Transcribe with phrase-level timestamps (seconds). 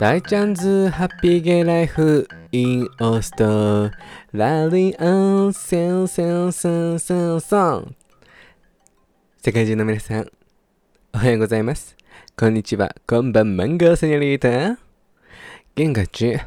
[0.00, 3.90] 大ちゃんズハッピーゲイライフインオースト
[4.32, 7.94] ラリアンセンセンセンセンソン
[9.36, 10.26] 世界中の皆さん
[11.12, 11.98] おはようございます。
[12.34, 12.96] こんにちは。
[13.06, 14.80] こんばんマンゴーセニョリータ。
[15.74, 16.40] ゲガチエ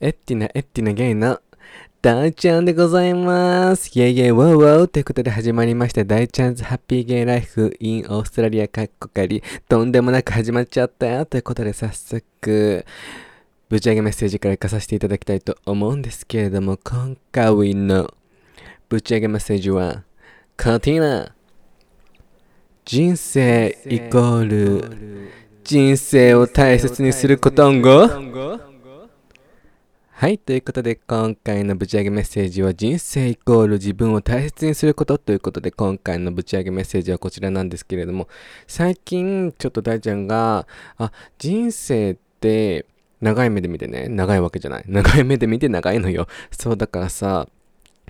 [0.00, 1.40] ッティナエッティナゲイの
[2.06, 3.88] 大ちゃんでございます。
[3.98, 6.04] イェイイェイウォーウォーということで始まりました。
[6.04, 9.42] 大ちゃんズハッピーゲイライフインオーストラリアかっこかり。
[9.68, 11.26] とんでもなく始まっちゃったよ。
[11.26, 12.86] ということで早速、
[13.68, 18.14] ぶち上げメッセージから行かさせていただきたいと思うんですけれども、今回の
[18.88, 20.04] ぶち上げメッセージは、
[20.56, 21.34] カティーナ。
[22.84, 25.32] 人生イコール
[25.64, 28.06] 人生を大切にすることんご
[30.18, 30.38] はい。
[30.38, 38.26] ということで、今回のぶち上げメッセージは、人生イコール自分を大切にすることということで、今回のぶち上げメッセージはこちらなんですけれども、
[38.66, 40.66] 最近、ちょっと大ちゃんが、
[40.96, 42.86] あ、人生って、
[43.20, 44.84] 長い目で見てね、長いわけじゃない。
[44.86, 46.28] 長い目で見て長いのよ。
[46.50, 47.46] そうだからさ、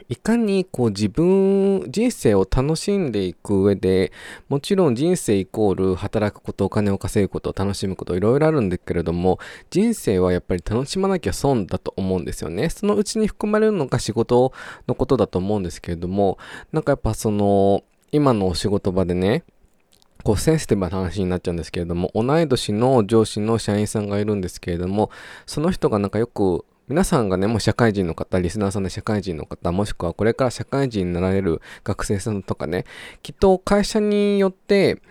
[0.09, 4.13] いかにこう自分、人生を楽しんでいく上で、
[4.49, 9.41] もちろん人生イコール働くこと、お金を稼ぐこと、楽しむこと、いろいろあるんだけれども、
[9.71, 12.71] 人生はやっぱり楽しまなきゃ損だと思うんですよね。
[12.71, 14.53] そのうちに含まれるのが仕事
[14.87, 16.39] のことだと思うんですけれども、
[16.73, 19.43] なんかやっぱその、今のお仕事場でね、
[20.23, 25.11] こうセンシティブな話になっちゃうんですけれども、同い年の上司の社員さんがいるんですけれども、
[25.47, 32.85] その人がなんかよく皆さんがね、もう社会人の方、リスナーさんで社会人の方、もしくはこれから社会人になられる学生さんとかね、
[33.25, 35.03] きっと会社によって、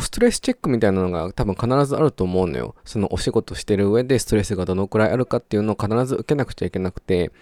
[0.00, 2.74] ストレスチェックみたいなのが多分必ずあると思うのよ。
[2.84, 7.32] そのお仕事してる上でストレスがどのくらいあるかっていうのを必ず受けなくちゃいけなくて。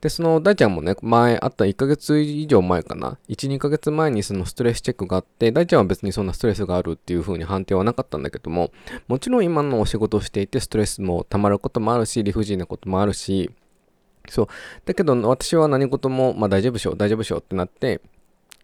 [0.00, 3.18] で、その大ちゃんもね、前あった1ヶ月以上前かな。
[3.28, 8.72] 1、2ヶ月前にそのストレスチェックがあって、大ちゃんは別にそんなストレスがあるっていう風に判定はなかったんだけども、
[9.06, 13.50] もちろん今のお仕事をしていてストレスも溜まることもあるし、理不尽なこともあるし、
[14.28, 14.46] そう。
[14.84, 18.00] だけど私は何事も、まあ大丈夫しよう、大丈夫しようってなって、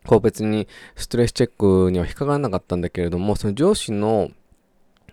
[0.06, 4.30] 個別にストレスチェックには引っかからなかったんだけれども、その上司の、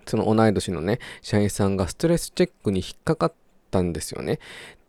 [0.06, 3.34] その同い年のね、社員さんがストレスチェックに引っかかっ
[3.72, 4.40] たんですよね。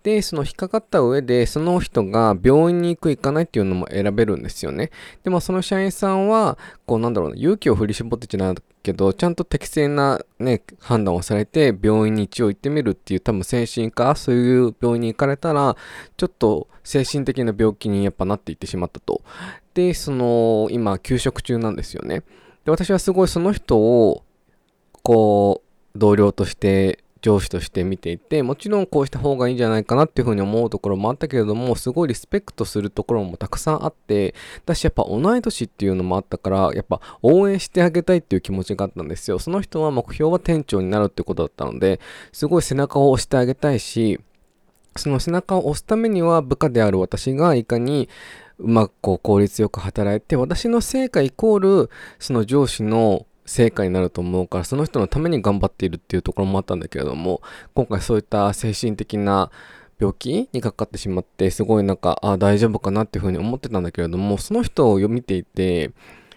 [0.03, 4.91] で、その引っかかった上で、その人が病院に行く、行かないっていうのも選べるんですよね。
[5.22, 8.54] でもその社員さんは、こうなんだろうな、勇気を振り絞ってじゃな
[8.84, 15.77] けど、ちゃんと適正なね、判断をされて、病院に一応行ってみるっていう、多分精神科、そういう病院に行かれたら、
[16.17, 19.23] ちょっと精神的な病気にやっぱなっていってしまったと。
[19.73, 22.23] で、その、今、休職中なんですよね。
[22.65, 24.23] で、私はすごいその人を、
[25.03, 25.62] こ
[25.94, 39.39] う、同僚として上司として見ていて、もちろんこうした方がいいんじゃないかなっていうふうに思うところもあったけれども、すごいリスペクトするところもたくさんあって、私やっぱ同い年っていうのもあったから、やっぱ応援してあげたいっていう気持ちがあったんですよ。
[39.39, 41.99] その人は目標は店長になるってことだったので、
[42.31, 44.21] すごい背中を押してあげたいし、
[44.95, 48.09] その背中を押すためには部下である私がいかに
[48.59, 57.43] うまくこう効率よく働いて、私の成果イコール、その上司の成果になると思うから、その人のために頑張っているっていうところもあったんだけれども、
[57.75, 59.50] 今回そういった精神的な
[59.99, 65.91] 病気にかかってしまって、すごいなんか、あ大丈夫かなっていうふうに思ってたんだけれども、その人を見ていて、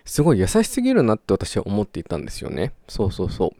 [0.05, 2.73] すごい優しすぎるなって私は思っていたんですよね。
[2.87, 3.51] そうそうそう。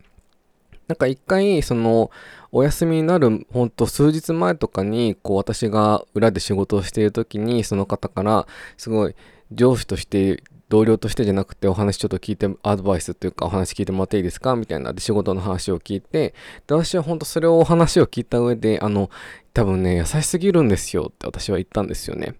[0.88, 2.10] なんか一回、その、
[2.52, 8.48] お休みになる、ほんと数日前とかに、こう私が裏で仕事をしている時に、その方から、
[8.78, 9.16] すごい
[9.52, 14.56] 上司として同僚としてじゃなくてお話ちょっと聞いて、アドバイスっていうかお話聞いてもらっていいですか？
[14.56, 16.34] みたいなで仕事の話を聞いて、
[16.68, 19.10] で、私は本当それをお話を聞いた上で、あの、
[19.54, 22.36] 多分ね、優しすぎるんですよって私は言ったんですよね。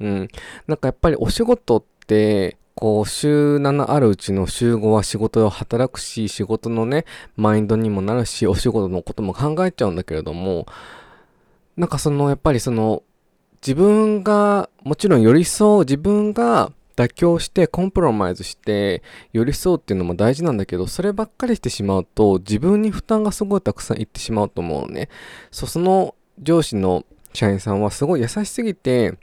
[0.00, 0.28] うん。
[0.66, 7.04] なんかやっぱりお仕事って、こう、週7あるうちの週5は仕事を働くし、仕事のね、
[7.36, 10.66] マインドにもなるし、お仕事のことも考えちゃうんだけれども、
[11.76, 13.02] なんかその、やっぱりその、
[13.60, 25.08] 自分が、もちろん寄り添う、自分が妥協してコンプロマイズして寄り添うっていうのも大事なんだけど、そればっかりしてしまうと自分に負担がすごいたくさんいってしまうと思うね。
[25.50, 27.04] そ、その上司の
[27.34, 29.14] 社員さんはすごい優しすぎて、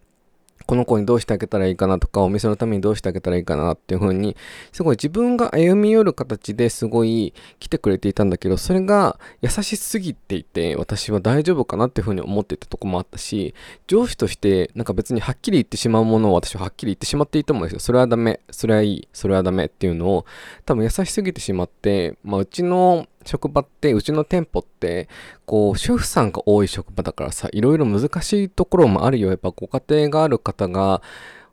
[0.69, 4.37] この子にどうしてあげたらいいかなとか、お店のためにどうしてあげたらいいかなっていう風に、
[4.71, 13.55] すごい自分が歩み寄る形ですごい来てくれていたんだけど、それが優しすぎていて、私は大丈夫かなっていう風に思っていたとこもあったし、
[13.87, 17.79] 上司としてなんか別にはっきり言ってしまうものを私ははっきり言ってしまっていいと思うんですよ。
[17.79, 20.27] それはダメ、それはいい、それはダメっていうのを
[20.67, 25.07] 多分優しすぎてしまって、まあうちの職場って、うちの店舗って、
[25.45, 29.29] こう、主婦さんが多い職場だからさ、いろいろ難しいところもあるよ。
[29.29, 31.03] やっぱご家庭がある方が、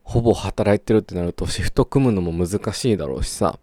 [0.02, 3.58] ほぼ働いてるってなると、シフト組むのも難しいだろうしさ。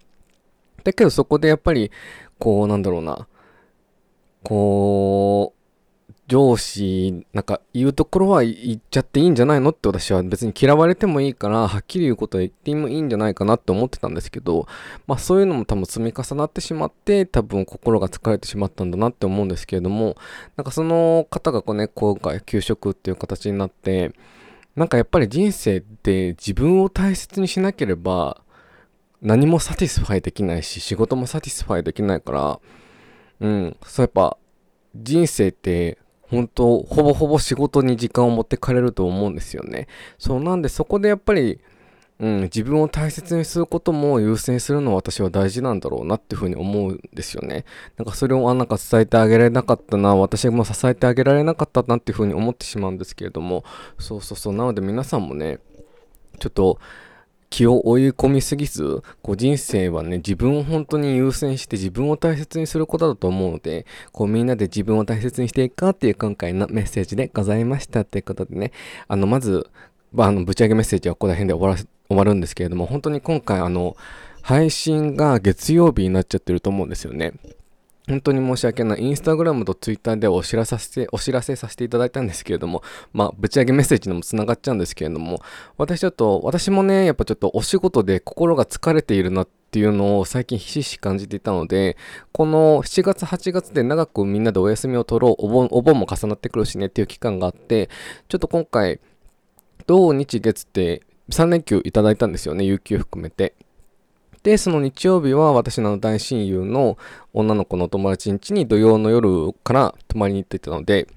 [0.84, 1.90] だけどそこでやっぱり、
[2.38, 3.28] こう、なんだろうな、
[4.44, 5.63] こう、
[6.28, 14.68] 上司、なんか言うところは言っちゃっていいんじゃないのって私は別に嫌われてもいいから、はっきり言うことは言ってもいいんじゃないかなって思ってたんですけど、
[15.06, 20.16] まあそういうのも多分積み重なってしまって、多分心が疲れてしまったんだなって思うんですけれども、
[20.56, 24.14] なんかその方がこうね、今回休職っていう形になって、
[24.76, 28.42] なんかやっぱり人生って自分を大切にしなければ
[29.22, 32.60] 何も satisfy できないし仕事も satisfy できないから
[33.40, 34.38] うんそうやっぱ
[34.96, 36.00] 人生って
[36.34, 39.88] 本当ほぼほぼ仕事に時間を持ってかれると思うんですよね。
[40.18, 41.60] そうなんでそこでやっぱり、
[42.20, 47.66] うん、自分を大切にすることも優先するのは私は大事なんだろうなっていうふうに思うんですよね。
[47.98, 53.64] なんかそれをあなんか伝えてあげられなかったな、私も支えてあげられなかったなっていうふうに思ってしまうんですけれども、
[54.00, 55.60] そうそうそう、なので皆さんもね、
[56.40, 56.80] ちょっと
[57.54, 68.72] 気を追い込みすぎず、こう人生はね、自分を本当に優先して自分を大切にすることだと思うので、こうみんなで自分を大切にしていくかっていう今回のメッセージでございましたということでね、
[69.08, 69.70] あの、まず、
[70.14, 73.96] まあ、あの、ぶち上げメッセージはここら辺で終わら終わるんですけれども、本当に今回あの、
[74.42, 77.34] 配信が月曜日になっちゃってると思うんですよね。
[78.08, 79.02] 本当に申し訳ない。
[79.02, 82.84] インスタグラムとツイッターでお知らせ、お知らせさせていただいたんですけれども、
[83.14, 85.42] まあ、ぶち上げメッセージにもつながっちゃうんですけれども、
[85.78, 91.96] 私ちょっと、私もね、やっぱちょっとお仕事で心が疲れているなっていうのを最近ひしひし感じていたので、
[92.34, 97.90] この7月、8月で長くみんなでお休みを取ろう、お盆、お盆も重なってくるしねっていう期間があって、
[98.28, 99.00] ちょっと今回、
[99.88, 103.56] 土日月って3連休いただいたんですよね、有給含めて。
[104.44, 106.98] で、その日曜日は私の大親友の
[107.34, 111.08] 女の子の友達ん家に土曜の夜から泊まりに行ってたので、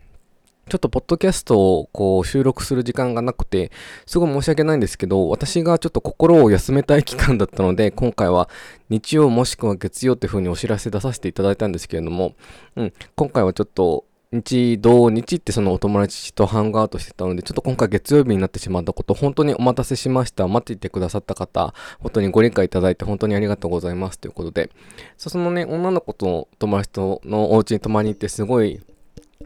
[0.69, 3.71] ちょっとポッドキャストをこう収録する時間がなくて、
[4.05, 8.49] すごい申し訳ないんですけど、私がちょっと心を休めたい期間だったので、今回は
[8.89, 12.35] 日曜もしくは月曜っていう風にお知らせ出させていただいたんですけれども、
[12.75, 20.47] うん、今回はちょっと日、土日ってそのお友達とハングアウトしてたので、ちょっと今回月曜日になってしまったこと、本当にお待たせしました。
[20.49, 24.71] 待っていてくださった方、本当にご理解いただいて本当にありがとうございますということで、
[25.17, 28.81] そのね、女の子と友達とのお家に泊まりに行ってすごい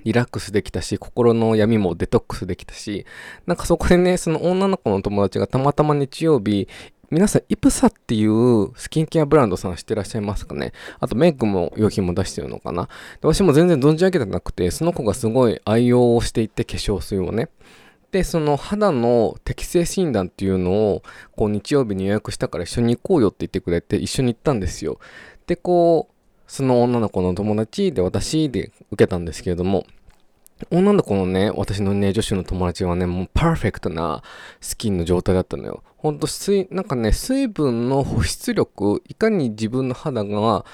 [0.05, 3.06] リラックスできたし、心の闇もデトックスできたし、
[3.47, 6.69] なんかそこでね、その女の子の友達がたまたま日曜日、
[7.11, 10.73] 皆さん、イプサっていうスキンケアブランドさん知ってらっしゃいますかね？
[11.01, 12.89] あとメイクも用品も出してるのかな？
[13.21, 17.49] 私も全然存じ上げてなくて、その子がすごい愛用をしていて化粧水をね。
[18.12, 21.03] で、その肌の適正診断っていうのを、
[21.35, 25.01] こう日曜日に予約したから一緒に行こうよって言ってくれて一緒に行ったんですよ。
[25.49, 26.15] で、こう、
[26.47, 29.85] その女の子の友達で私で受けたんですけれども、
[30.71, 34.23] 女の子のね、私のね、女子の友達はね、もうパーフェクトな
[34.61, 35.83] スキンの状態だったのよ。
[35.97, 40.65] ほんと水、なんかね、水分の保湿力、いかに自分の肌が、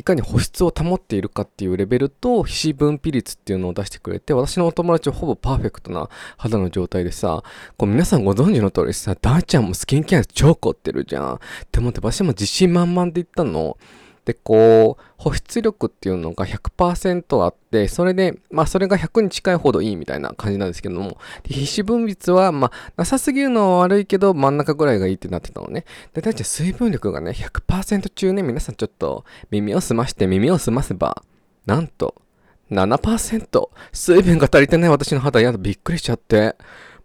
[0.00, 6.08] いかに保湿を保っているかっていうレベルと皮脂分泌率っていうのを出してくれて、私のお友達はほぼパーフェクトな
[6.38, 7.42] 肌の状態でさ、
[7.76, 11.34] こう皆さんご存知の通りさ、ダーちゃんもスキンケア超凝ってるじゃん。
[11.34, 11.38] っ
[11.70, 13.76] て思って、私も自信満々で言ったの。
[14.24, 25.84] で、こう、保湿力っていうのが100%あって、それで、まあ、それが100に近いほどいいみたいな感じなんですけども、皮脂分泌は、まあ、なさすぎるのは悪いけど、真ん中ぐらいがいいってなってたのね。
[26.12, 31.22] で、大体水分力がね、100%中ね、皆さんちょっと耳を澄まして耳を澄ませば、
[31.66, 32.14] なんと、
[32.70, 36.56] 7%水分が足りてない私の肌やだびっくりしちゃって。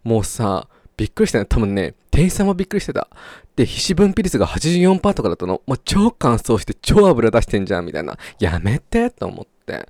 [0.04, 1.44] もうさ、びっくりしたね。
[1.44, 3.08] 多分ね、店員さんもびっくりしてた。
[3.56, 5.60] で、皮脂分泌率が84%とかだったの。
[5.66, 8.16] もう超乾燥して超油出してんじゃん、みたいな。
[8.38, 9.88] やめてと思って。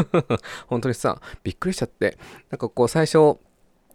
[0.68, 2.18] 本当にさ、びっくりしちゃって。
[2.50, 3.38] なんかこう最初、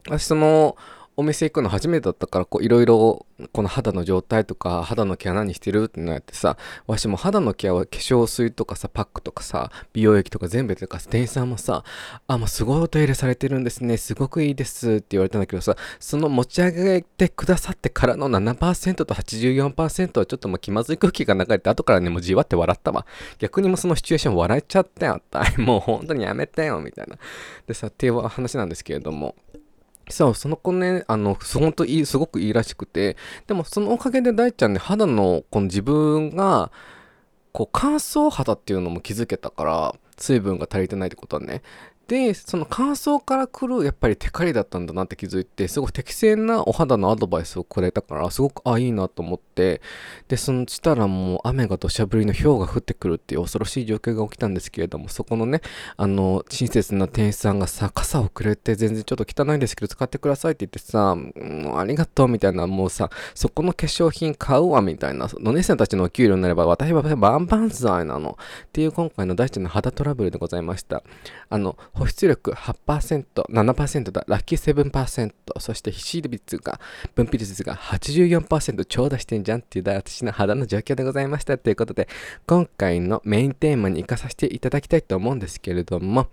[0.08, 0.76] 私その、
[1.20, 6.56] お店行くの初めてだったから、こう、いろいろ、この肌の状態とか、肌のケア何してるってなってさ、
[6.88, 11.84] わしも肌のケアは化粧水とかさ、パックとかさ、美容液とか全部とか、店員さんもさ、
[12.26, 23.06] あ、もうすごいお手入れされてるんですね、すごくいいですって言われたんだけどさ、その持ち上げてくださってからの7%と84%はちょっともう気まずい空気が流れて、後からね、もうじわって笑ったわ。
[23.40, 25.22] 逆にもそのシチュエーション笑っちゃったよ、
[25.60, 27.18] もう本当にやめてよ、みたいな。
[27.68, 29.36] でさ、っていう話なんですけれども、
[30.10, 33.16] そう、その子ね、あの、ほんといい、すごくいいらしくて、
[33.48, 36.72] でもそのおかげで大ちゃんね、肌の、この自分が、
[37.52, 41.62] こう、乾燥肌っていうのも気づけたから、水分が足りてないってことはね。
[42.10, 49.80] で、その感想から来るやっぱりテカリだったんだなって気づいて、すごく適正なお肌のアドバイスをくれたから、すごく、あ、いいなと思って、
[50.28, 55.62] で、そのしたらもう雨が土砂降りの氷が降ってくるっていう恐ろしい状況が起きたんですけれども、そこのね、
[55.98, 68.36] あの、親切な店員さんがさ、傘をくれて全然ちょっと汚いんですけど使ってくださいって言ってさ、もうありがとうみたいな、もうさ、そこの化粧品買うわみたいな、お姉さんたちのお給料になれば私はバンバンザイなの。
[68.40, 71.04] っていう今回の大地の肌トラブルでございました。
[71.50, 76.80] あの、保湿力8%、7%だ、ラッキー7%、そして皮脂率が、
[77.14, 81.58] 分泌率が84%超出してんじゃんっていう私の肌の状況でございました。
[81.58, 82.08] ということで、
[82.48, 86.28] 今回のメインテーマに活かさせていただきたいと思うんですけれども、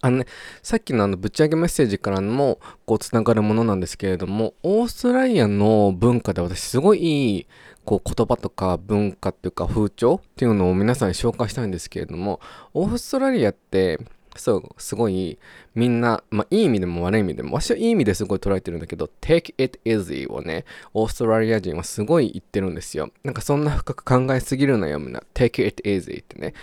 [0.00, 0.26] あのね、
[0.62, 7.46] さっきのあのぶち上げメッセージからもこうつながるものなんですけれども、オーストラリアの文化で私すごいいい
[7.84, 12.40] こう言葉とか文化っていうか風潮っていうのを皆さんに紹介したいんですけれども、
[12.74, 13.98] オーストラリアって
[14.38, 15.38] そう、すごい
[15.74, 20.64] みんな、まあいい意味でも悪い意味でも、私はいい意味ですごい捉えてるんだけど、take it easy をね、
[20.94, 23.10] オーストラリア人はすごい言ってるんですよ。
[23.24, 26.54] なんかそんな深く考えすぎるなよみんな、take it easy ってね。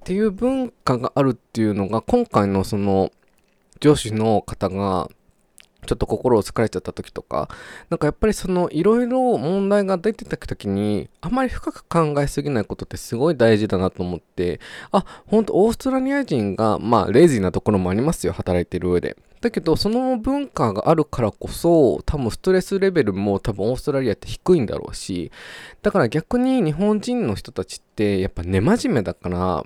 [0.04, 3.12] ていう文化があるっていうのが、今回のその
[3.80, 5.08] 上司の方が、
[5.88, 7.48] ちょっと心を疲れちゃった時とか、
[7.88, 14.60] なんかやっぱりそのいろいろ問題が出てた時に、あまり深く考えすぎないことってすごい大事だなと思って、
[14.92, 19.16] あ、ほんとオーストラリア人が、まあレイジーなところもありますよ、働いてる上で。
[19.40, 25.32] だけど、その文化があるからこそ、多分ストレスレベルも多分オーストラリアって低いんだろうし、
[25.80, 29.64] だから逆に日本人の人たちってやっぱ根真面目だから、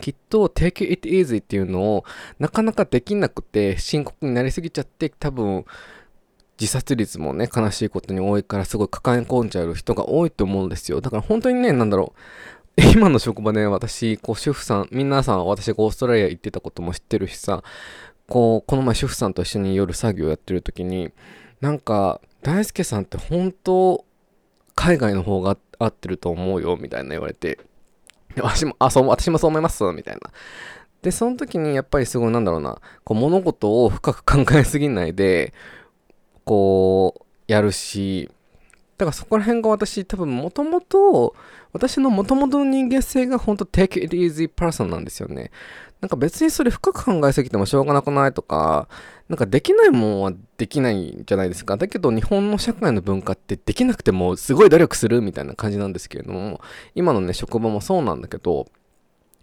[0.00, 2.04] きっと take it easy っていうのを
[2.38, 5.64] なかなかできなくて深刻になりすぎちゃって多分
[6.60, 11.00] 自殺率もね悲しいことに多いからすごい抱え込んじゃう人が多いと思うんですよ。
[11.00, 12.20] だから本当にねなんだろう。
[12.94, 17.64] 今の職場で私こう主婦さん皆さん私がオーストラリア行ってたことも知ってるしさ
[18.28, 21.10] こうこの前主婦さんと一緒に夜作業やってる時に
[21.60, 24.04] なんか大輔さんって本当
[24.74, 27.58] 海外の方が合ってると思うよみたいな言われて。
[28.42, 30.20] 私も、あ、そう、私もそう思います、みたいな。
[31.02, 35.54] で、その時にやっぱりすごいなんだろうな、こう物事を深く考えすぎないで、
[36.44, 38.30] こう、やるし、
[38.98, 41.34] だからそこら辺が私多分もともと、
[41.72, 45.50] 私のもともとの人間性が本当 take it easy person なんですよね。
[46.00, 48.88] なんか別にそれ深く考えすぎてもしょうがなくないとか、
[49.30, 51.76] なんかできないもんはできないんじゃないですか。
[51.76, 56.60] だけど日本の社会の文化ってできなくてもすごい努力するみたいな感じなんですけれども、
[56.96, 58.66] 今のね、職場もそうなんだけど、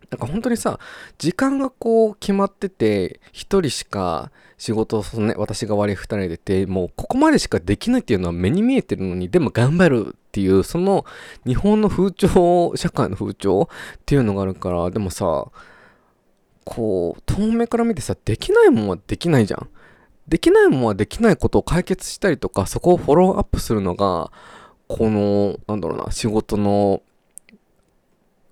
[0.09, 0.77] なんか本当にさ、
[1.17, 11.05] 時間がこう決まってて、一人しか仕事をね、私が割り二人でて、もうここまでしかできないっていうのは目に見えてるのに、でも頑張るっていう、その
[11.45, 15.45] 日本の風潮、社会の風潮っていうのがあるから、でもさ、
[16.65, 19.69] こう、遠目から見てさ、できないもんはできないじゃん。
[20.27, 24.31] できないもんはできないことを解決したりとか、そこをフォローアップするのが、
[24.87, 27.01] この、なんだろうな、仕事の、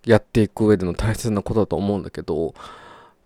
[0.06, 2.54] やっていく上での大切なことだと思うんだけど、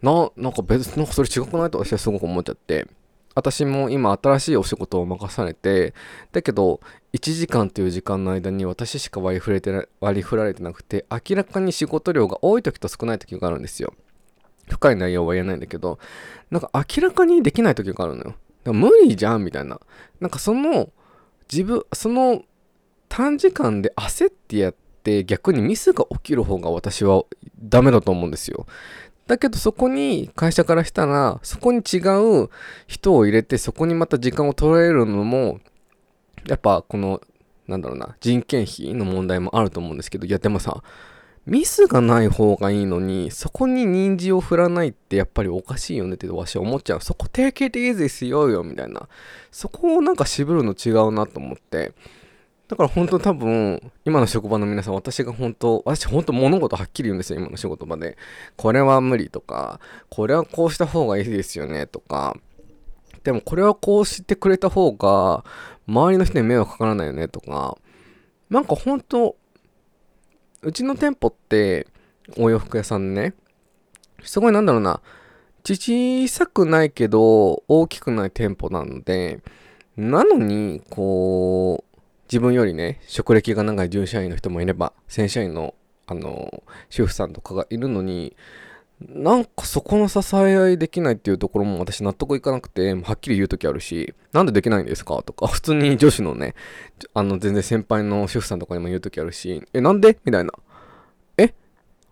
[0.01, 2.87] な、なんか別、なんかそれ違くないと私はすごく思っちゃって、
[3.35, 5.93] 私も今新しいお仕事を任されて、
[6.31, 6.79] だけど、
[7.13, 13.93] 1時間という時間の間に私しか割り振れて割り振られてなくて、明らかに仕事量が多い時と少ない時があるんですよ。
[14.69, 15.99] 深い内容は言えないんだけど、
[16.51, 18.35] なんか明らかにできない時があるのよ。
[18.73, 19.79] 無理じゃんみたいな。
[20.19, 20.89] なんかその、
[21.51, 22.43] 自分、その
[23.09, 27.23] 短時間で焦ってやって逆にミスが起きる方が私は
[27.61, 28.67] ダメだと思うんですよ。
[29.27, 31.97] だけどそこに会社からしたらそこに違
[32.43, 32.49] う
[32.87, 35.59] 人を入れてそこにまた時間を取られるのも
[36.47, 37.21] やっぱこの
[37.67, 40.81] なんだろうな人件費の問題もあると思うんですけどいやでもさ
[41.49, 47.01] ミスがない方がいいのに、そこに人参を振らないってやっぱりおかしいよねってわしは思っちゃう。
[47.01, 49.09] そこ定型でいいですよよ、みたいな。
[49.51, 51.93] そこをなんか渋るの違うなと思って。
[52.67, 58.15] だから本当多分、今の職場の皆さん、私が本当、私本当物事はっきり言うんですよ、今の仕事場で。
[58.55, 59.79] これは無理とか、
[60.09, 62.37] これはこうした方がいいですよねとか、
[63.23, 65.43] でもこれはこうしてくれた方が、
[65.87, 67.75] 周りの人に迷惑かからないよねとか、
[68.51, 69.35] なんか本当
[70.61, 71.87] うちの店舗って
[72.37, 73.33] お洋服屋さんね、
[74.23, 75.01] すごいなんだろうな、
[75.63, 79.41] 小さくないけど大きくない店舗なので、
[79.95, 85.75] なのに、こう、自分よりね、職歴が長い従社員の人もいれば、正社員の、
[86.07, 88.35] あの、主婦さんとかがいるのに、
[89.01, 95.23] なんかそこの支え合いできないっていうところも私納得いかなくて、はっきり言う時あるし、なんでできないんですか？
[95.23, 96.53] とか、普通に女子のね、
[97.13, 100.17] あの全然先輩の主婦さんとかにも言う時あるし、え、なんで？
[100.25, 100.51] みたいな。
[101.37, 101.53] え？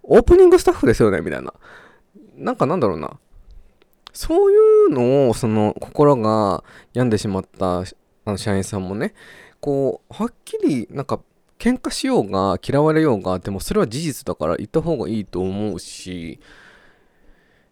[0.04, 1.20] オープニングスタッフですよね？
[1.20, 1.54] みたいな。
[2.38, 3.20] なんかなんだろうな。
[4.14, 6.64] そういうのを、その、心が
[6.94, 7.86] 病んでしまったあ
[8.26, 9.14] の社員さんもね、
[9.60, 11.20] こう、はっきり、なんか、
[11.60, 16.40] 喧嘩しようが、嫌われようが、でもそれは事実だから言った方がいいと思うし、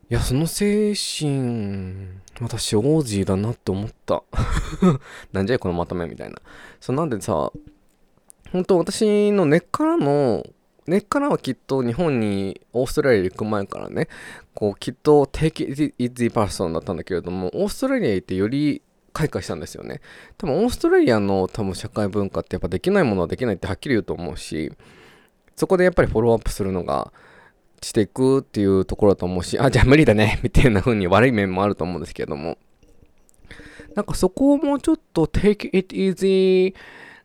[0.10, 2.08] いや、その精神、
[2.40, 4.24] 私、オージーだなって思った。
[5.34, 6.36] なんじゃい、このまとめみたいな。
[6.80, 7.52] そう、なんでさ、
[8.52, 10.46] 本当私の根っからの
[10.88, 14.08] 根っからはきっと日本にオーストラリア行く前からね、
[14.54, 20.02] こうきっと take it easy person だったんだけれども、オーストラリア行ってより開花したんですよね。
[20.38, 24.72] 多分オーストラリアの多分社会文化ってやっぱできないものはできないってはっきり言うと思うし、
[25.56, 27.12] そこでやっぱりフォローアップするのが
[27.82, 32.58] していくっていうところだと思うし、あ、じゃあ無理だね、 みたいな風に悪い面もあると思うんですけども、
[33.96, 36.74] なんかそこをもうちょっと take it easy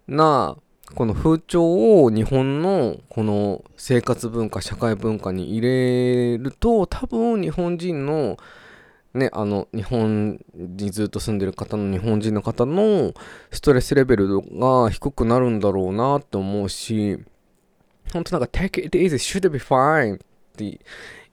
[0.06, 0.56] な
[0.94, 8.36] この風潮を日本のこの生活文化社会文化に入れると多分日本人の
[9.14, 13.12] ねあの日本にずっと住んでる方の日本人の方の
[13.50, 17.18] ストレスレベルが低くなるんだろうなって思うし
[18.12, 20.20] 本当なんか take it easy should be fine
[20.68, 20.84] って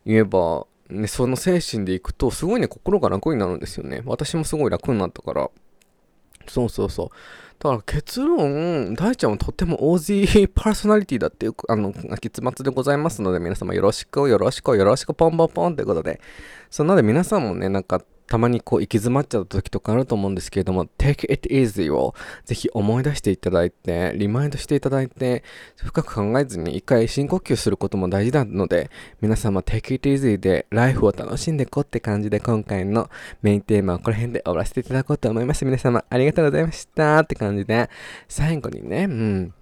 [0.05, 4.01] 言えばねその精神でいくとすごいね心が楽になるんですよね。
[4.05, 5.50] 私もすごい楽になったから。
[6.48, 7.10] そうそうそう。
[7.60, 16.22] だから結論、大ちゃんはとっても OZ パーソナリティだっていう、あの、結末でございますので、皆様よろしく、よろしく、よろしく、ポンポンポンということで、
[16.69, 22.13] そんなので皆さんもね、なんか、たまにこう行き詰まっちゃう時とかあると思うんですけれども、take it easy を
[22.46, 25.43] ぜひ思い出していただいて、リマインドしていただいて、
[25.77, 28.89] 深く考えずに一回深呼吸することも大事なので、
[29.22, 33.10] 皆様 take it easy でライフを楽しんでいこうって感じで今回の
[33.41, 35.65] メインテーマはこの辺で終わらせていただこうと思います。
[35.65, 37.89] 皆様ありがとうございましたって感じで、
[38.27, 39.53] 最後にね、うん。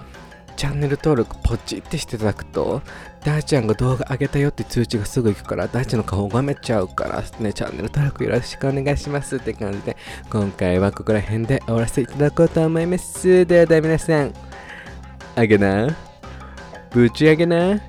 [0.61, 2.83] チャンネル登録ポチってしていただくと、
[3.25, 9.97] 大ちゃんが動画上げたよって通知がすぐ行くから、大ちゃんの顔をがめちゃうからね、チャンネル登録よろしくお願いしますって感じで、
[10.29, 13.47] 今回はここら辺で終わらせていただこうと思います。
[13.47, 14.35] ではでは皆さん、
[15.35, 15.97] あげな、
[16.91, 17.81] ぶち上げな、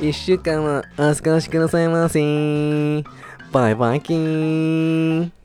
[0.00, 3.04] 一週間はお過ごしくださいませ。
[3.52, 5.43] バイバイキーン。